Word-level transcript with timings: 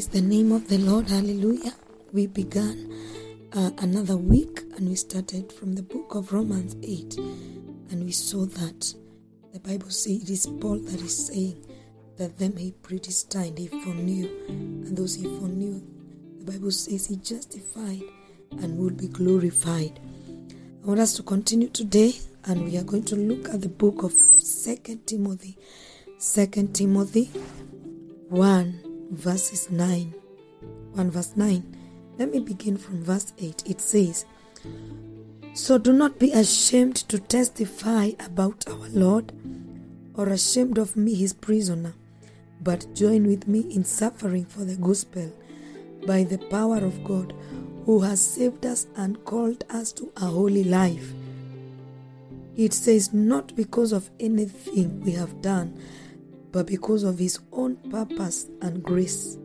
Praise 0.00 0.08
the 0.08 0.22
name 0.22 0.50
of 0.50 0.66
the 0.66 0.78
Lord. 0.78 1.10
Hallelujah. 1.10 1.74
We 2.14 2.26
began 2.26 2.90
uh, 3.52 3.70
another 3.80 4.16
week 4.16 4.62
and 4.74 4.88
we 4.88 4.94
started 4.94 5.52
from 5.52 5.74
the 5.74 5.82
book 5.82 6.14
of 6.14 6.32
Romans 6.32 6.74
8. 6.82 7.18
And 7.18 8.04
we 8.04 8.10
saw 8.10 8.46
that 8.46 8.94
the 9.52 9.60
Bible 9.60 9.90
says 9.90 10.22
it 10.22 10.30
is 10.30 10.46
Paul 10.58 10.78
that 10.78 11.02
is 11.02 11.26
saying 11.26 11.66
that 12.16 12.38
them 12.38 12.56
he 12.56 12.72
predestined, 12.72 13.58
he 13.58 13.66
foreknew. 13.66 14.24
And 14.48 14.96
those 14.96 15.16
he 15.16 15.24
foreknew, 15.24 15.82
the 16.38 16.50
Bible 16.50 16.70
says 16.70 17.04
he 17.04 17.16
justified 17.16 18.00
and 18.52 18.78
will 18.78 18.94
be 18.94 19.08
glorified. 19.08 20.00
I 20.82 20.86
want 20.86 21.00
us 21.00 21.12
to 21.16 21.22
continue 21.22 21.68
today 21.68 22.14
and 22.46 22.64
we 22.64 22.78
are 22.78 22.84
going 22.84 23.04
to 23.04 23.16
look 23.16 23.50
at 23.50 23.60
the 23.60 23.68
book 23.68 24.02
of 24.02 24.12
Second 24.12 25.06
Timothy. 25.06 25.58
Second 26.16 26.74
Timothy 26.74 27.24
1 28.30 28.89
verses 29.10 29.70
9. 29.70 30.14
1 30.94 31.10
verse 31.10 31.36
9. 31.36 31.76
Let 32.18 32.30
me 32.30 32.40
begin 32.40 32.76
from 32.76 33.02
verse 33.02 33.32
8. 33.38 33.64
It 33.66 33.80
says, 33.80 34.24
So 35.54 35.78
do 35.78 35.92
not 35.92 36.18
be 36.18 36.32
ashamed 36.32 36.96
to 37.08 37.18
testify 37.18 38.10
about 38.20 38.68
our 38.68 38.88
Lord, 38.90 39.32
or 40.14 40.28
ashamed 40.28 40.78
of 40.78 40.96
me, 40.96 41.14
his 41.14 41.32
prisoner, 41.32 41.94
but 42.60 42.94
join 42.94 43.26
with 43.26 43.48
me 43.48 43.60
in 43.60 43.84
suffering 43.84 44.44
for 44.44 44.64
the 44.64 44.76
gospel 44.76 45.32
by 46.06 46.24
the 46.24 46.38
power 46.38 46.78
of 46.78 47.02
God, 47.04 47.34
who 47.86 48.00
has 48.00 48.20
saved 48.20 48.66
us 48.66 48.86
and 48.96 49.24
called 49.24 49.64
us 49.70 49.92
to 49.92 50.12
a 50.16 50.26
holy 50.26 50.64
life. 50.64 51.12
It 52.56 52.74
says, 52.74 53.12
Not 53.14 53.56
because 53.56 53.92
of 53.92 54.10
anything 54.20 55.00
we 55.00 55.12
have 55.12 55.40
done, 55.40 55.80
but 56.52 56.66
because 56.66 57.02
of 57.02 57.18
his 57.18 57.38
own 57.52 57.76
purpose 57.90 58.48
and 58.62 58.82
grace. 58.82 59.38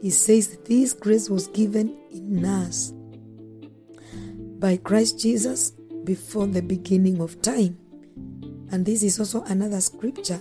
He 0.00 0.10
says 0.10 0.58
this 0.64 0.92
grace 0.92 1.28
was 1.28 1.48
given 1.48 1.96
in 2.10 2.44
us 2.44 2.92
by 4.58 4.76
Christ 4.76 5.18
Jesus 5.18 5.72
before 6.04 6.46
the 6.46 6.62
beginning 6.62 7.20
of 7.20 7.40
time. 7.42 7.78
And 8.70 8.84
this 8.84 9.02
is 9.02 9.18
also 9.18 9.42
another 9.44 9.80
scripture 9.80 10.40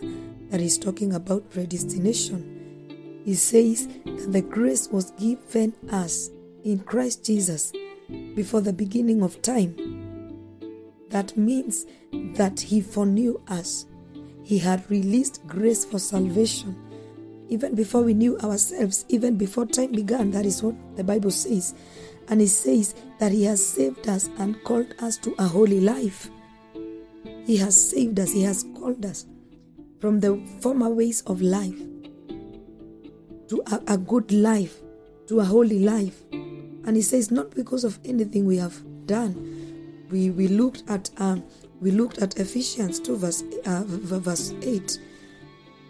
that 0.50 0.62
is 0.62 0.78
talking 0.78 1.14
about 1.14 1.50
predestination. 1.50 3.22
He 3.26 3.36
says 3.36 3.88
that 4.06 4.32
the 4.32 4.42
grace 4.42 4.90
was 4.90 5.12
given 5.12 5.74
us 5.92 6.30
in 6.64 6.80
Christ 6.80 7.26
Jesus 7.26 7.72
before 8.36 8.62
the 8.62 8.74
beginning 8.74 9.22
of 9.24 9.42
time. 9.42 9.76
That 11.10 11.36
means 11.38 11.86
that 12.12 12.60
He 12.60 12.82
foreknew 12.82 13.42
us. 13.48 13.86
He 14.48 14.60
had 14.60 14.90
released 14.90 15.46
grace 15.46 15.84
for 15.84 16.00
salvation 16.00 16.74
even 17.50 17.76
before 17.76 18.02
we 18.02 18.14
knew 18.14 18.38
ourselves, 18.40 19.04
even 19.10 19.36
before 19.36 19.66
time 19.66 19.92
began. 19.92 20.32
That 20.32 20.46
is 20.46 20.64
what 20.64 20.74
the 20.96 21.04
Bible 21.04 21.32
says. 21.32 21.76
And 22.30 22.42
it 22.42 22.48
says 22.48 22.96
that 23.20 23.34
He 23.34 23.44
has 23.44 23.66
saved 23.66 24.08
us 24.08 24.30
and 24.38 24.64
called 24.64 24.96
us 25.00 25.18
to 25.18 25.36
a 25.38 25.44
holy 25.44 25.82
life. 25.82 26.30
He 27.46 27.58
has 27.58 27.90
saved 27.90 28.22
us, 28.22 28.32
He 28.32 28.44
has 28.44 28.64
called 28.80 29.06
us 29.06 29.26
from 30.00 30.22
the 30.22 30.38
former 30.62 30.92
ways 30.92 31.24
of 31.24 31.42
life 31.42 31.78
to 33.50 33.62
a, 33.68 33.82
a 33.88 33.98
good 33.98 34.32
life, 34.32 34.78
to 35.28 35.42
a 35.42 35.44
holy 35.44 35.80
life. 35.80 36.24
And 36.32 36.96
He 36.96 37.02
says, 37.02 37.32
not 37.32 37.52
because 37.52 37.84
of 37.84 38.00
anything 38.06 38.46
we 38.46 38.56
have 38.56 38.82
done. 39.08 39.57
We, 40.10 40.30
we 40.30 40.48
looked 40.48 40.84
at 40.88 41.10
um, 41.18 41.44
we 41.80 41.92
looked 41.92 42.18
at 42.20 42.40
Ephesians 42.40 43.00
2 43.00 43.18
verse, 43.18 43.44
uh, 43.66 43.84
verse 43.86 44.54
8 44.62 45.00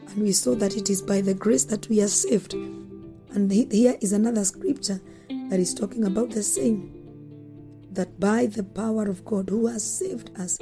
and 0.09 0.23
we 0.23 0.31
saw 0.31 0.55
that 0.55 0.75
it 0.75 0.89
is 0.89 1.01
by 1.01 1.21
the 1.21 1.33
grace 1.33 1.63
that 1.65 1.87
we 1.87 2.01
are 2.01 2.07
saved. 2.07 2.53
And 2.53 3.51
here 3.51 3.95
is 4.01 4.13
another 4.13 4.43
scripture 4.43 4.99
that 5.29 5.59
is 5.59 5.73
talking 5.73 6.05
about 6.05 6.31
the 6.31 6.43
same 6.43 6.97
that 7.97 8.19
by 8.19 8.45
the 8.45 8.63
power 8.63 9.07
of 9.09 9.25
God 9.25 9.49
who 9.49 9.65
has 9.65 9.83
saved 9.83 10.29
us 10.39 10.59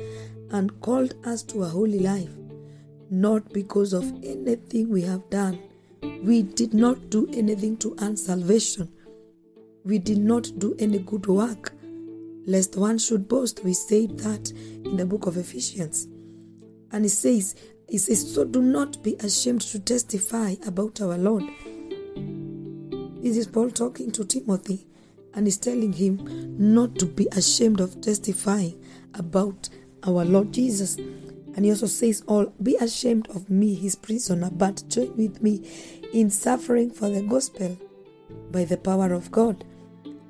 and 0.51 0.79
called 0.79 1.15
us 1.25 1.43
to 1.43 1.63
a 1.63 1.67
holy 1.67 1.99
life, 1.99 2.29
not 3.09 3.51
because 3.51 3.91
of 3.91 4.05
anything 4.23 4.89
we 4.89 5.01
have 5.01 5.29
done. 5.29 5.59
We 6.23 6.43
did 6.43 6.73
not 6.73 7.09
do 7.09 7.27
anything 7.33 7.75
to 7.77 7.93
earn 7.99 8.15
salvation. 8.15 8.89
We 9.83 9.99
did 9.99 10.19
not 10.19 10.49
do 10.57 10.75
any 10.79 10.99
good 10.99 11.27
work. 11.27 11.73
Lest 12.45 12.75
one 12.75 12.97
should 12.97 13.27
boast, 13.27 13.63
we 13.63 13.73
say 13.73 14.07
that 14.07 14.51
in 14.51 14.97
the 14.97 15.05
book 15.05 15.25
of 15.25 15.37
Ephesians. 15.37 16.07
And 16.91 17.05
it 17.05 17.09
says, 17.09 17.55
he 17.89 17.97
says, 17.97 18.33
So 18.33 18.45
do 18.45 18.61
not 18.61 19.01
be 19.03 19.15
ashamed 19.15 19.61
to 19.61 19.79
testify 19.79 20.55
about 20.65 21.01
our 21.01 21.17
Lord. 21.17 21.43
This 23.21 23.37
is 23.37 23.47
Paul 23.47 23.71
talking 23.71 24.11
to 24.11 24.23
Timothy 24.23 24.85
and 25.33 25.47
he's 25.47 25.57
telling 25.57 25.93
him 25.93 26.55
not 26.57 26.95
to 26.99 27.05
be 27.05 27.27
ashamed 27.33 27.79
of 27.79 27.99
testifying 28.01 28.81
about 29.13 29.69
our 30.03 30.23
Lord 30.23 30.51
Jesus. 30.53 30.95
And 30.95 31.65
he 31.65 31.71
also 31.71 31.87
says, 31.87 32.23
All 32.27 32.53
be 32.61 32.75
ashamed 32.77 33.29
of 33.29 33.49
me, 33.49 33.75
his 33.75 33.95
prisoner, 33.95 34.49
but 34.51 34.83
join 34.87 35.15
with 35.17 35.41
me 35.41 35.67
in 36.13 36.29
suffering 36.29 36.91
for 36.91 37.09
the 37.09 37.21
gospel 37.21 37.77
by 38.51 38.65
the 38.65 38.77
power 38.77 39.13
of 39.13 39.31
God. 39.31 39.65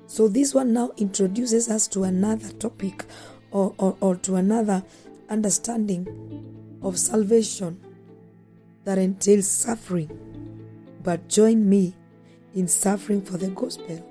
So 0.08 0.28
this 0.28 0.54
one 0.54 0.74
now 0.74 0.92
introduces 0.98 1.70
us 1.70 1.88
to 1.90 2.04
another 2.04 2.50
topic 2.54 3.06
or, 3.52 3.74
or, 3.78 3.98
or 4.00 4.16
to 4.18 4.36
another 4.36 4.84
understanding 5.30 6.08
of 6.82 7.00
salvation 7.00 7.80
that 8.84 8.98
entails 8.98 9.48
suffering. 9.48 10.10
But 11.04 11.28
join 11.28 11.68
me 11.68 11.96
in 12.54 12.68
suffering 12.68 13.22
for 13.22 13.38
the 13.38 13.50
gospel. 13.50 14.04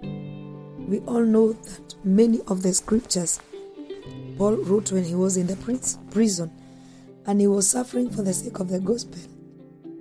We 0.89 1.01
all 1.01 1.25
know 1.25 1.53
that 1.53 1.95
many 2.05 2.41
of 2.49 2.63
the 2.63 2.75
scriptures 2.75 3.41
Paul 4.37 4.57
wrote 4.57 4.91
when 4.93 5.05
he 5.05 5.15
was 5.15 5.37
in 5.37 5.47
the 5.47 5.57
prison 6.11 6.51
and 7.27 7.41
he 7.41 7.47
was 7.47 7.69
suffering 7.69 8.11
for 8.11 8.23
the 8.23 8.35
sake 8.35 8.59
of 8.59 8.69
the 8.69 8.81
gospel. 8.81 9.21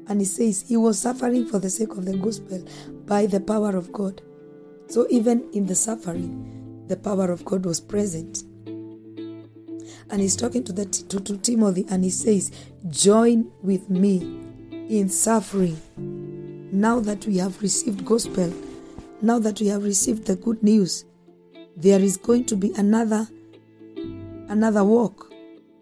And 0.07 0.19
he 0.19 0.25
says 0.25 0.65
he 0.67 0.75
was 0.75 0.99
suffering 0.99 1.47
for 1.47 1.59
the 1.59 1.69
sake 1.69 1.91
of 1.91 2.05
the 2.05 2.17
gospel 2.17 2.65
by 3.05 3.25
the 3.27 3.39
power 3.39 3.77
of 3.77 3.91
God. 3.93 4.21
So 4.93 5.07
even 5.09 5.49
in 5.53 5.65
the 5.65 5.73
suffering, 5.73 6.85
the 6.87 6.95
power 6.95 7.31
of 7.31 7.43
God 7.43 7.65
was 7.65 7.81
present 7.81 8.43
and 8.67 10.21
he's 10.21 10.35
talking 10.35 10.63
to 10.65 10.71
the 10.71 10.85
to, 10.85 11.19
to 11.19 11.35
Timothy 11.37 11.87
and 11.89 12.03
he 12.03 12.11
says, 12.11 12.51
"Join 12.91 13.49
with 13.63 13.89
me 13.89 14.17
in 14.89 15.09
suffering. 15.09 15.81
Now 16.71 16.99
that 16.99 17.25
we 17.25 17.37
have 17.37 17.59
received 17.63 18.05
gospel, 18.05 18.53
now 19.19 19.39
that 19.39 19.59
we 19.59 19.65
have 19.65 19.83
received 19.83 20.27
the 20.27 20.35
good 20.35 20.61
news, 20.61 21.05
there 21.75 21.99
is 21.99 22.15
going 22.15 22.45
to 22.45 22.55
be 22.55 22.71
another 22.73 23.27
another 24.47 24.83
walk, 24.83 25.33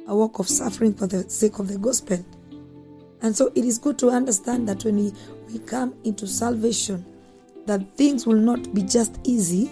a 0.08 0.16
walk 0.16 0.40
of 0.40 0.48
suffering 0.48 0.94
for 0.94 1.08
the 1.08 1.30
sake 1.30 1.60
of 1.60 1.68
the 1.68 1.78
gospel." 1.78 2.24
And 3.22 3.36
so 3.36 3.52
it 3.56 3.66
is 3.66 3.78
good 3.78 4.00
to 4.00 4.10
understand 4.10 4.70
that 4.70 4.86
when 4.86 4.96
we, 4.96 5.12
we 5.52 5.60
come 5.60 5.96
into 6.06 6.28
salvation, 6.28 7.06
that 7.66 7.96
things 7.98 8.26
will 8.26 8.40
not 8.40 8.74
be 8.74 8.84
just 8.84 9.20
easy. 9.24 9.72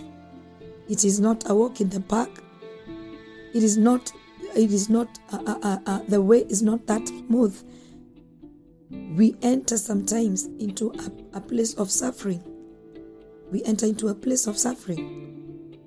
It 0.88 1.05
is 1.05 1.19
not 1.19 1.50
a 1.50 1.55
walk 1.55 1.81
in 1.81 1.89
the 1.89 2.00
park. 2.00 2.29
It 3.53 3.63
is 3.63 3.77
not 3.77 4.11
it 4.55 4.72
is 4.72 4.89
not 4.89 5.19
uh, 5.31 5.41
uh, 5.45 5.59
uh, 5.63 5.77
uh, 5.85 5.99
the 6.07 6.22
way 6.22 6.39
is 6.49 6.61
not 6.61 6.85
that 6.88 7.07
smooth 7.07 7.55
we 9.16 9.35
enter 9.41 9.78
sometimes 9.78 10.45
into 10.59 10.91
a, 10.94 11.38
a 11.38 11.41
place 11.41 11.73
of 11.75 11.91
suffering 11.91 12.41
we 13.51 13.63
enter 13.63 13.85
into 13.85 14.07
a 14.07 14.16
place 14.16 14.47
of 14.47 14.57
suffering 14.57 15.78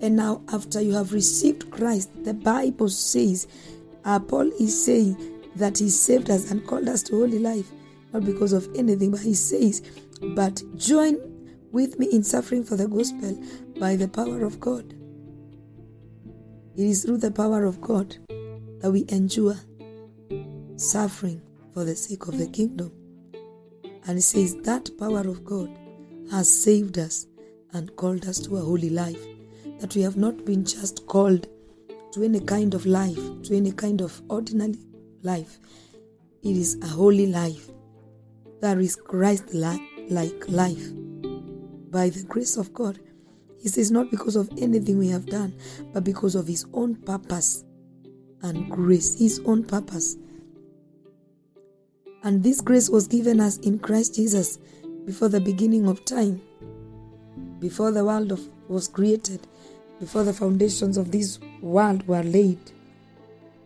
and 0.00 0.16
now 0.16 0.42
after 0.52 0.80
you 0.80 0.92
have 0.92 1.12
received 1.12 1.70
christ 1.70 2.10
the 2.24 2.34
bible 2.34 2.88
says 2.88 3.46
uh, 4.04 4.18
paul 4.18 4.50
is 4.60 4.84
saying 4.84 5.16
that 5.56 5.78
he 5.78 5.88
saved 5.88 6.28
us 6.30 6.50
and 6.50 6.66
called 6.66 6.88
us 6.88 7.02
to 7.02 7.16
holy 7.16 7.38
life 7.38 7.70
not 8.12 8.24
because 8.24 8.52
of 8.52 8.68
anything 8.76 9.10
but 9.10 9.20
he 9.20 9.34
says 9.34 9.82
but 10.34 10.62
join 10.76 11.16
with 11.72 11.98
me 11.98 12.06
in 12.12 12.22
suffering 12.22 12.64
for 12.64 12.76
the 12.76 12.88
gospel 12.88 13.38
by 13.78 13.96
the 13.96 14.08
power 14.08 14.44
of 14.44 14.60
god 14.60 14.94
it 16.76 16.86
is 16.86 17.04
through 17.04 17.18
the 17.18 17.30
power 17.30 17.64
of 17.64 17.80
God 17.80 18.16
that 18.80 18.90
we 18.90 19.04
endure 19.08 19.54
suffering 20.76 21.40
for 21.72 21.84
the 21.84 21.94
sake 21.94 22.26
of 22.26 22.36
the 22.36 22.48
kingdom. 22.48 22.90
And 24.06 24.18
it 24.18 24.22
says 24.22 24.56
that 24.64 24.90
power 24.98 25.20
of 25.20 25.44
God 25.44 25.70
has 26.32 26.52
saved 26.52 26.98
us 26.98 27.26
and 27.74 27.94
called 27.94 28.26
us 28.26 28.40
to 28.40 28.56
a 28.56 28.60
holy 28.60 28.90
life. 28.90 29.24
That 29.78 29.94
we 29.94 30.02
have 30.02 30.16
not 30.16 30.44
been 30.44 30.64
just 30.64 31.06
called 31.06 31.46
to 32.12 32.24
any 32.24 32.40
kind 32.40 32.74
of 32.74 32.86
life, 32.86 33.20
to 33.44 33.56
any 33.56 33.70
kind 33.70 34.00
of 34.00 34.20
ordinary 34.28 34.74
life. 35.22 35.60
It 36.42 36.56
is 36.56 36.76
a 36.82 36.88
holy 36.88 37.28
life. 37.28 37.70
That 38.60 38.78
is 38.78 38.96
Christ 38.96 39.54
like 40.08 40.48
life. 40.48 40.90
By 41.90 42.10
the 42.10 42.24
grace 42.28 42.56
of 42.56 42.72
God, 42.74 42.98
he 43.64 43.70
says, 43.70 43.90
not 43.90 44.10
because 44.10 44.36
of 44.36 44.50
anything 44.58 44.98
we 44.98 45.08
have 45.08 45.24
done, 45.24 45.54
but 45.94 46.04
because 46.04 46.34
of 46.34 46.46
His 46.46 46.66
own 46.74 46.96
purpose 46.96 47.64
and 48.42 48.68
grace, 48.70 49.18
His 49.18 49.40
own 49.46 49.64
purpose. 49.64 50.16
And 52.24 52.42
this 52.42 52.60
grace 52.60 52.90
was 52.90 53.08
given 53.08 53.40
us 53.40 53.56
in 53.60 53.78
Christ 53.78 54.16
Jesus 54.16 54.58
before 55.06 55.30
the 55.30 55.40
beginning 55.40 55.88
of 55.88 56.04
time, 56.04 56.42
before 57.58 57.90
the 57.90 58.04
world 58.04 58.32
of, 58.32 58.46
was 58.68 58.86
created, 58.86 59.40
before 59.98 60.24
the 60.24 60.34
foundations 60.34 60.98
of 60.98 61.10
this 61.10 61.38
world 61.62 62.06
were 62.06 62.22
laid. 62.22 62.60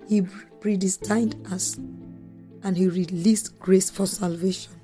He 0.09 0.23
predestined 0.61 1.45
us 1.51 1.75
and 2.63 2.77
He 2.77 2.87
released 2.87 3.59
grace 3.59 3.91
for 3.91 4.07
salvation 4.07 4.78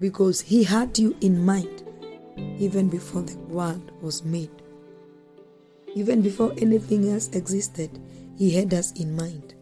because 0.00 0.40
He 0.40 0.64
had 0.64 0.98
you 0.98 1.16
in 1.20 1.44
mind 1.44 1.82
even 2.58 2.88
before 2.88 3.22
the 3.22 3.36
world 3.38 3.92
was 4.00 4.24
made. 4.24 4.50
Even 5.94 6.22
before 6.22 6.52
anything 6.58 7.10
else 7.10 7.28
existed, 7.28 7.98
He 8.36 8.50
had 8.50 8.74
us 8.74 8.92
in 8.92 9.16
mind. 9.16 9.54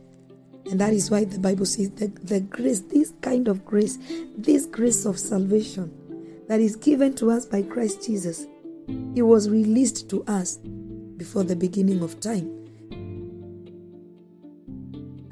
And 0.71 0.81
that 0.81 0.93
is 0.93 1.11
why 1.11 1.25
the 1.25 1.39
Bible 1.39 1.67
says 1.67 1.91
that 1.93 2.27
the 2.27 2.41
grace, 2.41 2.81
this 2.81 3.13
kind 3.21 3.49
of 3.49 3.65
grace, 3.65 3.99
this 4.37 4.67
grace 4.67 5.05
of 5.05 5.19
salvation 5.19 5.93
that 6.49 6.61
is 6.61 6.77
given 6.77 7.15
to 7.17 7.31
us 7.31 7.45
by 7.47 7.63
Christ 7.63 8.07
Jesus, 8.07 8.47
it 9.15 9.23
was 9.23 9.49
released 9.49 10.09
to 10.11 10.25
us 10.25 10.57
before 11.17 11.45
the 11.45 11.57
beginning 11.57 12.03
of 12.03 12.19
time. 12.21 12.51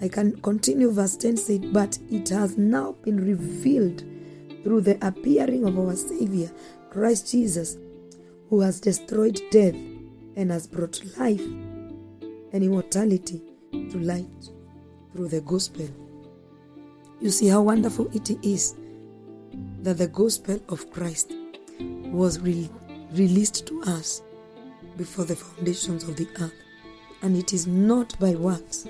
I 0.00 0.08
can 0.08 0.36
continue 0.40 0.90
verse 0.90 1.16
10 1.16 1.36
said, 1.36 1.72
But 1.72 1.98
it 2.10 2.28
has 2.30 2.58
now 2.58 2.92
been 3.02 3.24
revealed 3.24 4.02
through 4.62 4.82
the 4.82 4.98
appearing 5.06 5.64
of 5.64 5.78
our 5.78 5.94
Savior, 5.94 6.50
Christ 6.90 7.30
Jesus, 7.30 7.76
who 8.48 8.60
has 8.60 8.80
destroyed 8.80 9.40
death 9.50 9.74
and 10.36 10.50
has 10.50 10.66
brought 10.66 11.02
life 11.18 11.40
and 11.40 12.62
immortality 12.62 13.40
to 13.72 13.98
light 13.98 14.50
through 15.12 15.28
the 15.28 15.40
gospel. 15.40 15.88
You 17.20 17.30
see 17.30 17.48
how 17.48 17.62
wonderful 17.62 18.10
it 18.14 18.30
is 18.44 18.74
that 19.82 19.98
the 19.98 20.08
gospel 20.08 20.60
of 20.68 20.90
Christ 20.90 21.32
was 21.80 22.40
re- 22.40 22.70
released 23.12 23.66
to 23.68 23.82
us 23.84 24.22
before 24.96 25.24
the 25.24 25.36
foundations 25.36 26.04
of 26.04 26.16
the 26.16 26.28
earth. 26.40 26.54
And 27.22 27.36
it 27.36 27.52
is 27.52 27.66
not 27.66 28.18
by 28.18 28.34
works, 28.34 28.86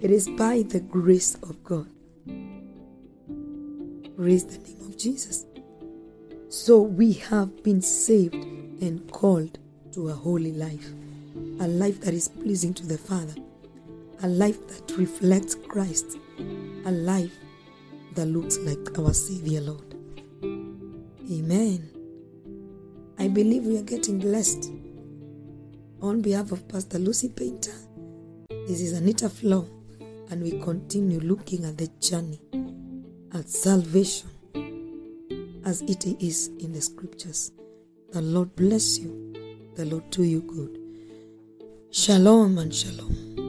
it 0.00 0.10
is 0.10 0.28
by 0.28 0.62
the 0.62 0.80
grace 0.80 1.36
of 1.36 1.62
God. 1.62 1.88
Praise 4.22 4.44
the 4.44 4.58
name 4.58 4.80
of 4.88 4.96
Jesus. 4.96 5.46
So 6.48 6.80
we 6.80 7.14
have 7.14 7.64
been 7.64 7.82
saved 7.82 8.36
and 8.80 9.10
called 9.10 9.58
to 9.94 10.10
a 10.10 10.12
holy 10.12 10.52
life, 10.52 10.92
a 11.58 11.66
life 11.66 12.00
that 12.02 12.14
is 12.14 12.28
pleasing 12.28 12.72
to 12.74 12.86
the 12.86 12.96
Father, 12.96 13.34
a 14.22 14.28
life 14.28 14.64
that 14.68 14.96
reflects 14.96 15.56
Christ, 15.56 16.18
a 16.84 16.92
life 16.92 17.36
that 18.14 18.26
looks 18.26 18.58
like 18.58 18.96
our 18.96 19.12
Savior 19.12 19.60
Lord. 19.60 19.96
Amen. 21.28 21.90
I 23.18 23.26
believe 23.26 23.64
we 23.64 23.76
are 23.76 23.82
getting 23.82 24.20
blessed. 24.20 24.70
On 26.00 26.22
behalf 26.22 26.52
of 26.52 26.68
Pastor 26.68 27.00
Lucy 27.00 27.28
Painter, 27.28 27.74
this 28.68 28.82
is 28.82 28.92
Anita 28.92 29.28
Flo, 29.28 29.68
and 30.30 30.44
we 30.44 30.60
continue 30.60 31.18
looking 31.18 31.64
at 31.64 31.76
the 31.76 31.88
journey 31.98 32.40
at 33.34 33.48
salvation 33.48 34.28
as 35.64 35.80
it 35.82 36.04
is 36.22 36.48
in 36.58 36.72
the 36.72 36.80
scriptures. 36.80 37.52
The 38.12 38.20
Lord 38.20 38.54
bless 38.56 38.98
you, 38.98 39.70
the 39.74 39.86
Lord 39.86 40.10
do 40.10 40.22
you 40.22 40.42
good. 40.42 40.78
Shalom 41.90 42.58
and 42.58 42.74
shalom. 42.74 43.41